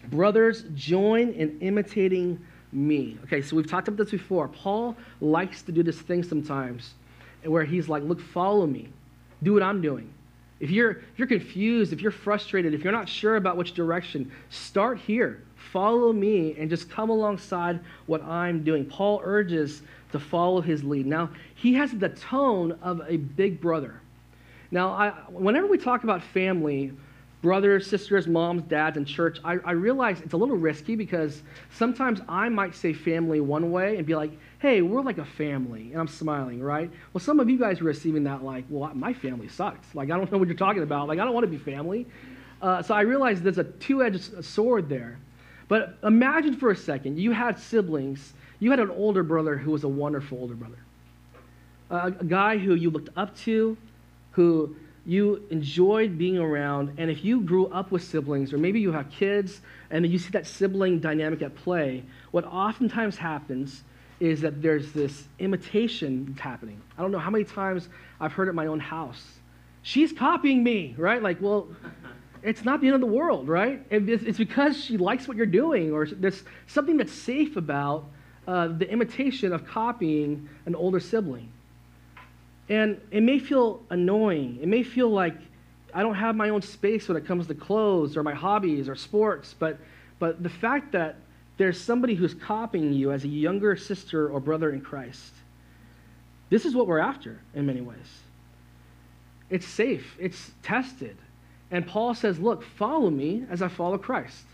[0.10, 2.40] Brothers, join in imitating
[2.72, 3.18] me.
[3.24, 4.48] Okay, so we've talked about this before.
[4.50, 6.96] Paul likes to do this thing sometimes
[7.44, 8.90] where he's like, look, follow me.
[9.44, 10.12] Do what I'm doing.
[10.60, 14.32] If you're, if you're confused, if you're frustrated, if you're not sure about which direction,
[14.50, 15.44] start here.
[15.72, 18.86] Follow me and just come alongside what I'm doing.
[18.86, 21.06] Paul urges to follow his lead.
[21.06, 24.02] Now, he has the tone of a big brother.
[24.72, 26.94] Now, I, whenever we talk about family,
[27.42, 32.22] brothers, sisters, moms, dads, and church, I, I realize it's a little risky because sometimes
[32.28, 36.02] I might say family one way and be like, hey, we're like a family, and
[36.02, 36.90] I'm smiling, right?
[37.14, 39.94] Well, some of you guys are receiving that like, well, my family sucks.
[39.94, 41.08] Like, I don't know what you're talking about.
[41.08, 42.08] Like, I don't want to be family.
[42.62, 45.20] Uh, so I realize there's a two-edged sword there.
[45.68, 48.34] But imagine for a second, you had siblings.
[48.60, 50.78] You had an older brother who was a wonderful older brother.
[51.90, 53.78] Uh, a guy who you looked up to,
[54.32, 54.76] who
[55.06, 59.10] you enjoyed being around, and if you grew up with siblings, or maybe you have
[59.10, 63.84] kids, and you see that sibling dynamic at play, what oftentimes happens
[64.20, 66.82] is that there's this imitation happening.
[66.98, 67.88] I don't know how many times
[68.20, 69.24] I've heard at my own house.
[69.82, 71.22] She's copying me, right?
[71.22, 71.70] Like, well,
[72.44, 73.82] it's not the end of the world, right?
[73.90, 78.06] It's because she likes what you're doing, or there's something that's safe about
[78.48, 81.52] uh, the imitation of copying an older sibling.
[82.70, 84.60] And it may feel annoying.
[84.62, 85.36] It may feel like
[85.94, 88.96] I don't have my own space when it comes to clothes or my hobbies or
[88.96, 89.78] sports, but,
[90.20, 91.16] but the fact that
[91.58, 95.34] there's somebody who's copying you as a younger sister or brother in Christ,
[96.50, 98.22] this is what we're after in many ways.
[99.50, 101.18] It's safe, it's tested.
[101.72, 104.46] And Paul says, Look, follow me as I follow Christ.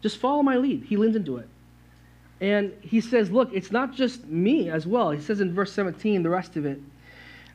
[0.00, 0.84] Just follow my lead.
[0.84, 1.48] He leans into it.
[2.40, 5.10] And he says, look, it's not just me as well.
[5.10, 6.80] He says in verse 17, the rest of it,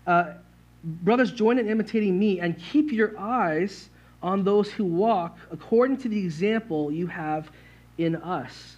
[0.06, 0.34] uh,
[0.84, 3.90] brothers, join in imitating me and keep your eyes
[4.22, 7.50] on those who walk according to the example you have
[7.98, 8.76] in us.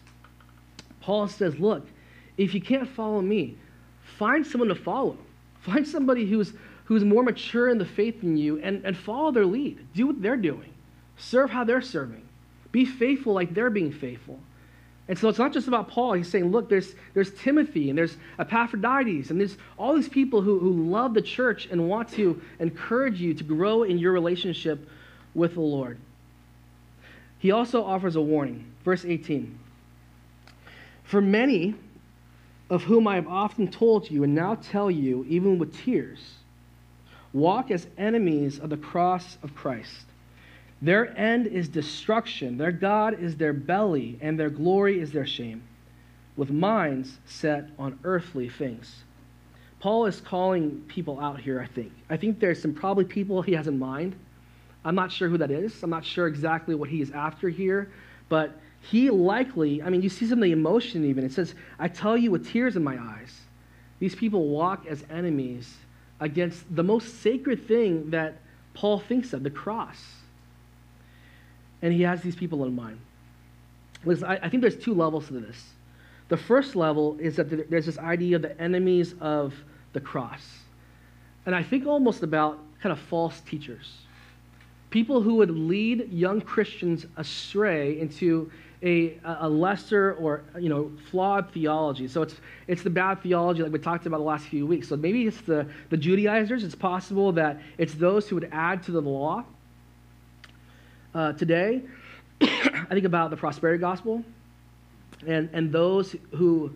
[1.02, 1.88] Paul says, look,
[2.38, 3.56] if you can't follow me,
[4.18, 5.18] find someone to follow.
[5.62, 6.54] Find somebody who's,
[6.86, 9.86] who's more mature in the faith than you and, and follow their lead.
[9.94, 10.74] Do what they're doing.
[11.18, 12.24] Serve how they're serving.
[12.72, 14.40] Be faithful like they're being faithful.
[15.08, 16.14] And so it's not just about Paul.
[16.14, 20.58] He's saying, look, there's, there's Timothy and there's Epaphroditus and there's all these people who,
[20.58, 24.88] who love the church and want to encourage you to grow in your relationship
[25.36, 26.00] with the Lord.
[27.38, 28.66] He also offers a warning.
[28.84, 29.58] Verse 18
[31.04, 31.76] For many
[32.70, 36.20] of whom I have often told you and now tell you, even with tears,
[37.36, 40.06] walk as enemies of the cross of Christ.
[40.82, 45.62] Their end is destruction, their God is their belly, and their glory is their shame,
[46.38, 49.04] with minds set on earthly things.
[49.82, 51.92] Paul is calling people out here, I think.
[52.10, 54.16] I think there's some probably people he has in mind.
[54.86, 55.84] I'm not sure who that is.
[55.84, 57.92] I'm not sure exactly what he is after here,
[58.30, 61.26] but he likely, I mean, you see some of the emotion even.
[61.26, 63.42] It says, I tell you with tears in my eyes.
[64.00, 65.76] These people walk as enemies
[66.20, 68.38] against the most sacred thing that
[68.74, 70.02] Paul thinks of, the cross.
[71.82, 73.00] And he has these people in mind.
[74.04, 75.72] Listen, I, I think there's two levels to this.
[76.28, 79.54] The first level is that there's this idea of the enemies of
[79.94, 80.42] the cross.
[81.46, 83.94] And I think almost about kind of false teachers.
[84.90, 88.52] People who would lead young Christians astray into
[88.84, 92.08] a, a lesser or you know flawed theology.
[92.08, 92.36] So it's
[92.68, 94.88] it's the bad theology like we talked about the last few weeks.
[94.90, 96.64] So maybe it's the, the Judaizers.
[96.64, 99.44] It's possible that it's those who would add to the law
[101.16, 101.82] uh, today,
[102.42, 104.24] I think about the prosperity gospel
[105.26, 106.72] and, and those who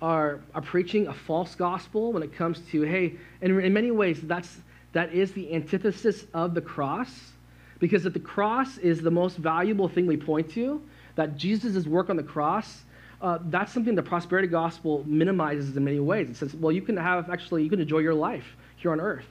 [0.00, 4.20] are, are preaching a false gospel when it comes to, hey, and in many ways,
[4.22, 4.58] that's,
[4.92, 7.32] that is the antithesis of the cross.
[7.78, 10.80] Because if the cross is the most valuable thing we point to,
[11.20, 12.82] that Jesus' work on the cross,
[13.20, 16.30] uh, that's something the prosperity gospel minimizes in many ways.
[16.30, 19.26] It says, well, you can have actually, you can enjoy your life here on earth.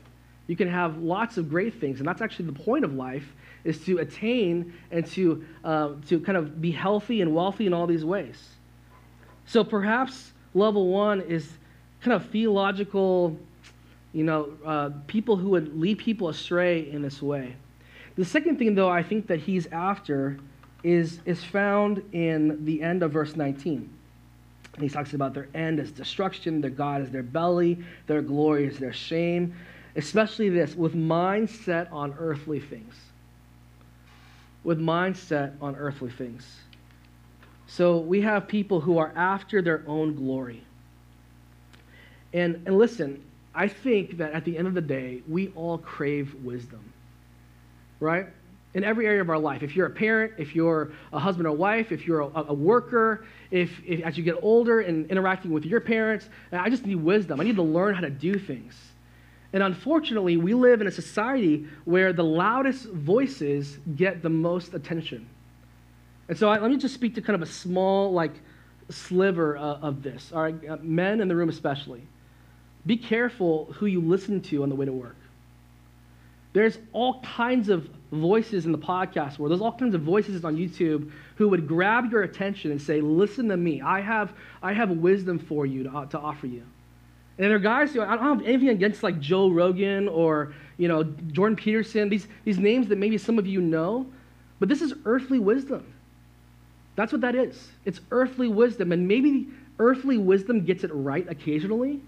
[0.47, 3.25] You can have lots of great things, and that's actually the point of life
[3.63, 7.87] is to attain and to, uh, to kind of be healthy and wealthy in all
[7.87, 8.49] these ways.
[9.45, 11.49] So perhaps level one is
[12.01, 13.37] kind of theological,
[14.13, 17.55] you know, uh, people who would lead people astray in this way.
[18.15, 20.37] The second thing, though, I think that he's after
[20.83, 23.89] is, is found in the end of verse 19.
[24.73, 28.65] And he talks about their end as destruction, their God is their belly, their glory
[28.65, 29.53] is their shame,
[29.95, 32.95] especially this, with minds set on earthly things
[34.63, 36.45] with mindset on earthly things.
[37.67, 40.63] So we have people who are after their own glory.
[42.33, 46.35] And, and listen, I think that at the end of the day, we all crave
[46.43, 46.93] wisdom,
[47.99, 48.27] right?
[48.75, 49.63] In every area of our life.
[49.63, 53.25] If you're a parent, if you're a husband or wife, if you're a, a worker,
[53.49, 57.41] if, if as you get older and interacting with your parents, I just need wisdom.
[57.41, 58.75] I need to learn how to do things.
[59.53, 65.27] And unfortunately, we live in a society where the loudest voices get the most attention.
[66.27, 68.33] And so I, let me just speak to kind of a small, like,
[68.89, 70.31] sliver uh, of this.
[70.31, 72.03] All right, uh, men in the room especially.
[72.85, 75.17] Be careful who you listen to on the way to work.
[76.53, 79.51] There's all kinds of voices in the podcast world.
[79.51, 83.49] There's all kinds of voices on YouTube who would grab your attention and say, "Listen
[83.49, 83.81] to me.
[83.81, 86.63] I have, I have wisdom for you to, uh, to offer you."
[87.39, 90.89] And there are guys, know, I don't have anything against like Joe Rogan or, you
[90.89, 94.05] know, Jordan Peterson, these, these names that maybe some of you know,
[94.59, 95.93] but this is earthly wisdom.
[96.97, 97.69] That's what that is.
[97.85, 98.91] It's earthly wisdom.
[98.91, 99.47] And maybe
[99.79, 102.01] earthly wisdom gets it right occasionally,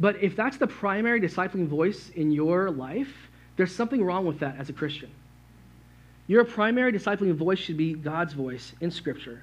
[0.00, 3.14] but if that's the primary discipling voice in your life,
[3.56, 5.10] there's something wrong with that as a Christian.
[6.26, 9.42] Your primary discipling voice should be God's voice in Scripture.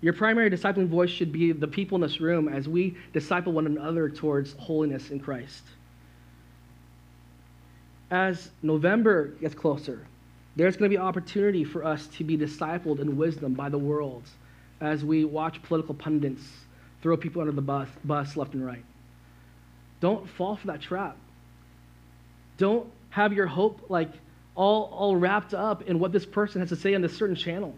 [0.00, 3.66] Your primary discipling voice should be the people in this room as we disciple one
[3.66, 5.64] another towards holiness in Christ.
[8.10, 10.06] As November gets closer,
[10.56, 14.22] there's going to be opportunity for us to be discipled in wisdom by the world
[14.80, 16.42] as we watch political pundits
[17.02, 18.84] throw people under the bus, bus left and right.
[20.00, 21.16] Don't fall for that trap.
[22.56, 24.10] Don't have your hope like
[24.60, 27.74] all, all wrapped up in what this person has to say on this certain channel.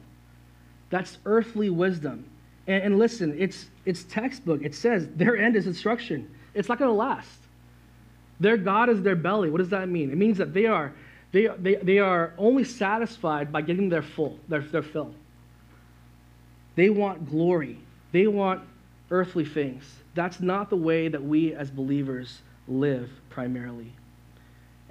[0.90, 2.24] That's earthly wisdom.
[2.66, 4.62] And, and listen, it's, it's textbook.
[4.64, 6.28] It says their end is destruction.
[6.54, 7.38] It's not going to last.
[8.40, 9.48] Their God is their belly.
[9.48, 10.10] What does that mean?
[10.10, 10.92] It means that they are,
[11.30, 15.14] they, they, they are only satisfied by getting their full, their, their fill.
[16.74, 17.78] They want glory.
[18.10, 18.60] They want
[19.08, 19.84] earthly things.
[20.16, 23.92] That's not the way that we as believers live primarily.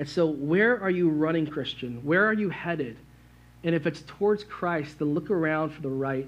[0.01, 2.03] And so, where are you running, Christian?
[2.03, 2.97] Where are you headed?
[3.63, 6.27] And if it's towards Christ, then look around for the right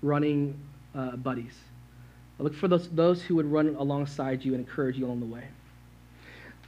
[0.00, 0.58] running
[0.94, 1.52] uh, buddies.
[2.38, 5.44] Look for those, those who would run alongside you and encourage you along the way.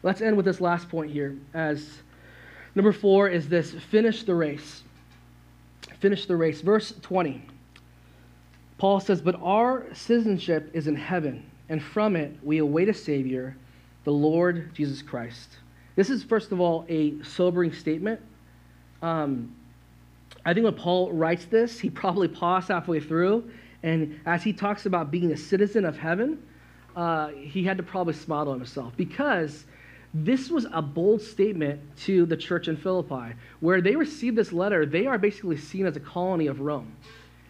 [0.03, 1.35] Let's end with this last point here.
[1.55, 2.03] As
[2.75, 4.83] number four is this finish the race.
[5.99, 6.61] Finish the race.
[6.61, 7.43] Verse 20.
[8.77, 13.57] Paul says, But our citizenship is in heaven, and from it we await a Savior,
[14.05, 15.57] the Lord Jesus Christ.
[15.99, 18.21] This is, first of all, a sobering statement.
[19.03, 19.53] Um,
[20.47, 23.51] I think when Paul writes this, he probably paused halfway through,
[23.83, 26.41] and as he talks about being a citizen of heaven,
[26.95, 29.65] uh, he had to probably smile to himself because
[30.15, 33.35] this was a bold statement to the church in Philippi.
[33.59, 36.95] Where they received this letter, they are basically seen as a colony of Rome.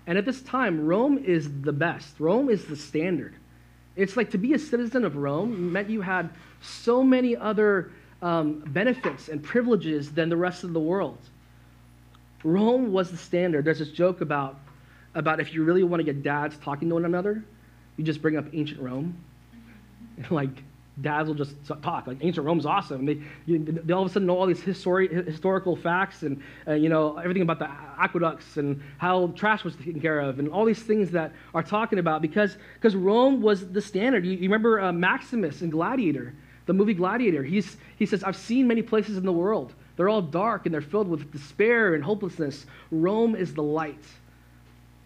[0.07, 3.34] And at this time, Rome is the best, Rome is the standard.
[3.94, 6.30] It's like to be a citizen of Rome meant you had
[6.62, 7.92] so many other
[8.23, 11.19] um, benefits and privileges than the rest of the world.
[12.45, 13.64] Rome was the standard.
[13.64, 14.59] There's this joke about,
[15.14, 17.45] about if you really want to get dads talking to one another,
[17.97, 19.16] you just bring up ancient Rome.
[20.31, 20.62] like,
[21.01, 22.07] dads will just talk.
[22.07, 23.07] Like, ancient Rome's awesome.
[23.07, 26.73] They, you, they all of a sudden know all these histori- historical facts and, uh,
[26.73, 30.64] you know, everything about the aqueducts and how trash was taken care of and all
[30.64, 34.25] these things that are talking about because because Rome was the standard.
[34.25, 36.35] You, you remember uh, Maximus and Gladiator,
[36.69, 37.43] the movie Gladiator.
[37.43, 39.73] He's, he says, I've seen many places in the world.
[39.97, 42.66] They're all dark and they're filled with despair and hopelessness.
[42.91, 44.05] Rome is the light.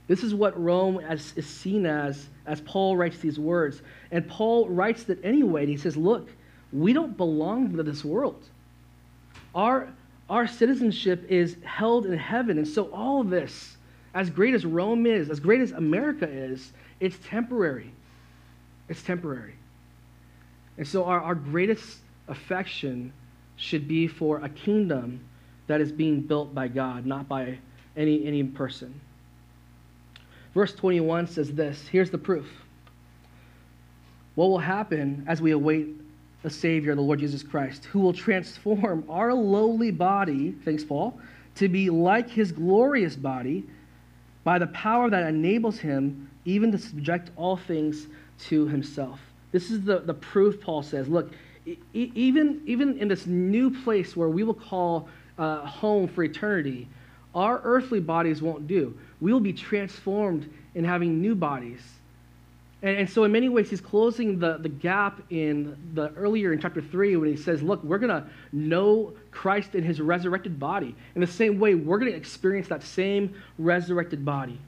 [0.08, 3.80] This is what Rome as, is seen as as Paul writes these words.
[4.10, 5.64] And Paul writes that anyway.
[5.66, 6.30] he says, Look,
[6.72, 8.42] we don't belong to this world.
[9.54, 9.88] Our,
[10.28, 12.58] our citizenship is held in heaven.
[12.58, 13.76] And so, all this,
[14.14, 17.92] as great as Rome is, as great as America is, it's temporary.
[18.88, 19.54] It's temporary.
[20.78, 21.98] And so, our, our greatest
[22.28, 23.12] affection
[23.56, 25.20] should be for a kingdom
[25.66, 27.58] that is being built by God, not by
[27.96, 29.00] any, any person.
[30.54, 32.46] Verse 21 says this here's the proof.
[34.34, 35.88] What will happen as we await
[36.42, 41.18] the Savior, the Lord Jesus Christ, who will transform our lowly body, thanks Paul,
[41.56, 43.64] to be like his glorious body
[44.42, 48.08] by the power that enables him even to subject all things
[48.46, 49.20] to himself.
[49.52, 51.08] This is the, the proof, Paul says.
[51.08, 51.30] Look,
[51.94, 56.88] even, even in this new place where we will call uh, home for eternity,
[57.34, 58.98] our earthly bodies won't do.
[59.20, 61.80] We will be transformed in having new bodies.
[62.82, 66.60] And, and so, in many ways, he's closing the, the gap in the earlier in
[66.60, 70.94] chapter 3 when he says, Look, we're going to know Christ in his resurrected body.
[71.14, 74.58] In the same way, we're going to experience that same resurrected body.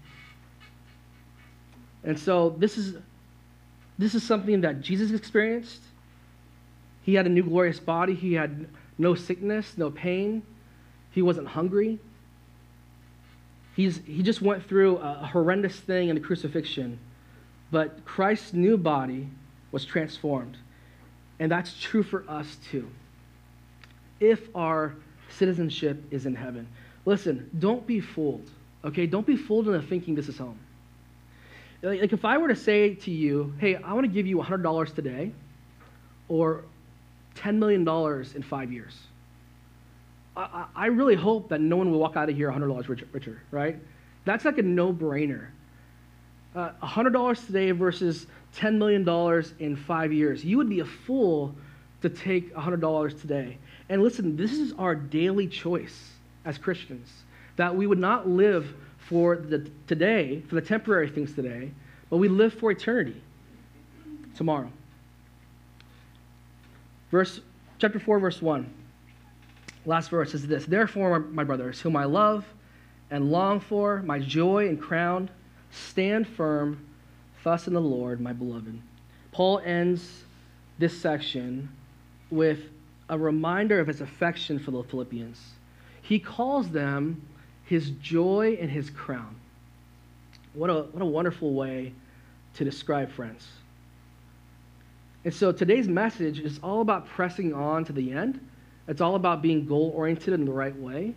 [2.04, 2.96] And so, this is,
[3.98, 5.80] this is something that Jesus experienced
[7.04, 8.14] he had a new glorious body.
[8.14, 8.66] He had
[8.96, 10.42] no sickness, no pain.
[11.10, 12.00] He wasn't hungry.
[13.76, 16.98] He's, he just went through a horrendous thing in the crucifixion.
[17.70, 19.28] But Christ's new body
[19.70, 20.56] was transformed.
[21.38, 22.88] And that's true for us too.
[24.18, 24.94] If our
[25.28, 26.66] citizenship is in heaven.
[27.04, 28.48] Listen, don't be fooled,
[28.84, 29.06] okay?
[29.06, 30.58] Don't be fooled into thinking this is home.
[31.84, 34.94] Like, if I were to say to you, hey, I want to give you $100
[34.94, 35.32] today,
[36.28, 36.64] or
[37.36, 37.86] $10 million
[38.34, 38.98] in five years.
[40.34, 43.42] I, I really hope that no one will walk out of here $100 richer, richer
[43.50, 43.76] right?
[44.24, 45.48] That's like a no brainer.
[46.56, 48.26] Uh, $100 today versus
[48.56, 50.42] $10 million in five years.
[50.42, 51.54] You would be a fool
[52.00, 53.58] to take $100 today.
[53.90, 56.12] And listen, this is our daily choice
[56.46, 57.10] as Christians
[57.56, 58.74] that we would not live
[59.08, 61.70] for the today, for the temporary things today,
[62.10, 63.20] but we live for eternity
[64.34, 64.70] tomorrow.
[67.10, 67.40] Verse,
[67.78, 68.72] chapter 4, verse 1.
[69.86, 72.44] Last verse is this Therefore, my brothers, whom I love
[73.10, 75.28] and long for, my joy and crown,
[75.70, 76.84] stand firm,
[77.42, 78.80] thus in the Lord, my beloved.
[79.32, 80.24] Paul ends
[80.78, 81.68] this section
[82.30, 82.60] with
[83.08, 85.40] a reminder of his affection for the Philippians.
[86.00, 87.20] He calls them
[87.64, 89.36] his joy and his crown.
[90.52, 91.92] What a, what a wonderful way
[92.54, 93.46] to describe friends.
[95.24, 98.46] And so today's message is all about pressing on to the end.
[98.86, 101.14] It's all about being goal oriented in the right way.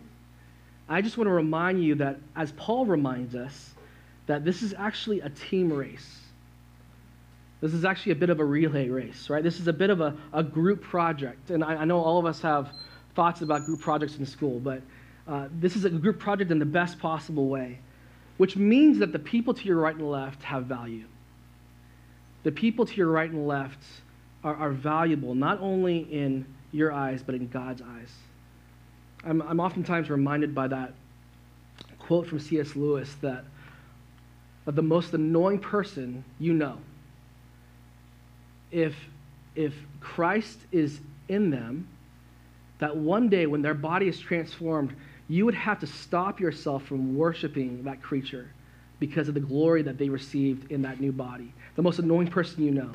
[0.88, 3.74] I just want to remind you that, as Paul reminds us,
[4.26, 6.20] that this is actually a team race.
[7.60, 9.42] This is actually a bit of a relay race, right?
[9.42, 11.50] This is a bit of a, a group project.
[11.50, 12.70] And I, I know all of us have
[13.14, 14.80] thoughts about group projects in school, but
[15.28, 17.78] uh, this is a group project in the best possible way,
[18.38, 21.04] which means that the people to your right and left have value
[22.42, 23.82] the people to your right and left
[24.44, 28.10] are, are valuable, not only in your eyes, but in God's eyes.
[29.24, 30.94] I'm, I'm oftentimes reminded by that
[31.98, 32.76] quote from C.S.
[32.76, 33.44] Lewis that,
[34.64, 36.78] that the most annoying person you know,
[38.70, 38.94] if,
[39.54, 41.88] if Christ is in them,
[42.78, 44.94] that one day when their body is transformed,
[45.28, 48.50] you would have to stop yourself from worshiping that creature
[48.98, 51.52] because of the glory that they received in that new body.
[51.76, 52.90] The most annoying person you know.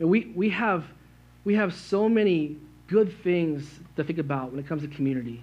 [0.00, 0.84] And we, we, have,
[1.44, 2.56] we have so many
[2.88, 5.42] good things to think about when it comes to community.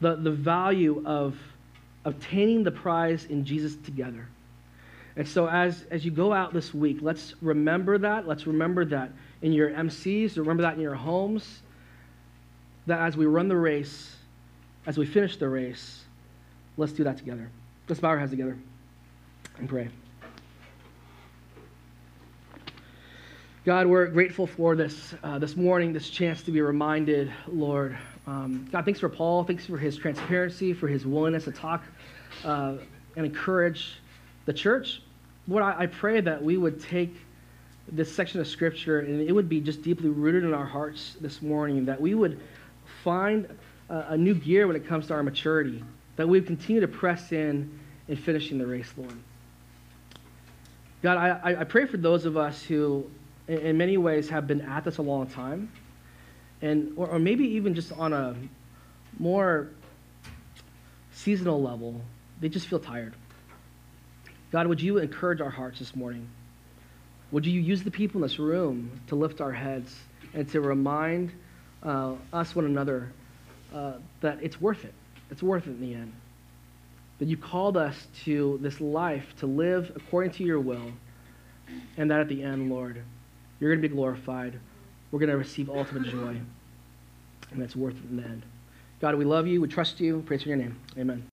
[0.00, 1.36] The, the value of
[2.04, 4.26] obtaining the prize in Jesus together.
[5.16, 8.26] And so as, as you go out this week, let's remember that.
[8.26, 9.10] Let's remember that
[9.42, 11.62] in your MCs, remember that in your homes,
[12.86, 14.16] that as we run the race,
[14.86, 16.04] as we finish the race,
[16.76, 17.50] let's do that together.
[17.88, 18.56] Let's bow our heads together
[19.58, 19.88] and pray.
[23.66, 27.96] God, we're grateful for this uh, this morning, this chance to be reminded, Lord.
[28.26, 29.44] Um, God, thanks for Paul.
[29.44, 31.84] Thanks for his transparency, for his willingness to talk
[32.44, 32.76] uh,
[33.16, 34.00] and encourage
[34.46, 35.02] the church.
[35.46, 37.14] Lord, I, I pray that we would take
[37.92, 41.42] this section of scripture and it would be just deeply rooted in our hearts this
[41.42, 42.40] morning, that we would
[43.04, 43.46] find
[43.90, 45.82] a, new gear when it comes to our maturity,
[46.16, 47.78] that we continue to press in
[48.08, 49.12] in finishing the race, Lord.
[51.02, 53.10] God, I, I pray for those of us who,
[53.48, 55.72] in, in many ways, have been at this a long time,
[56.62, 58.36] and or, or maybe even just on a
[59.18, 59.68] more
[61.12, 62.00] seasonal level,
[62.40, 63.14] they just feel tired.
[64.52, 66.28] God, would you encourage our hearts this morning?
[67.30, 69.94] Would you use the people in this room to lift our heads
[70.34, 71.32] and to remind
[71.82, 73.12] uh, us, one another,
[73.74, 74.94] uh, that it's worth it?
[75.30, 76.12] It's worth it in the end.
[77.18, 80.92] That you called us to this life to live according to your will,
[81.96, 83.02] and that at the end, Lord,
[83.58, 84.58] you're going to be glorified.
[85.10, 86.40] We're going to receive ultimate joy,
[87.50, 88.42] and that's worth it in the end.
[89.00, 89.60] God, we love you.
[89.60, 90.22] We trust you.
[90.26, 90.78] Praise for your name.
[90.98, 91.26] Amen.